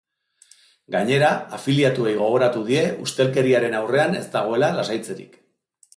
Gainera, 0.95 1.27
afiliatuei 1.57 2.15
gogoratu 2.21 2.63
die 2.71 2.81
ustelkeriaren 3.05 3.79
aurrean 3.81 4.19
ez 4.23 4.27
dagoela 4.37 4.73
lasaitzerik. 4.79 5.39